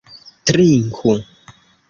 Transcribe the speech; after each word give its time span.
trinku 0.45 1.15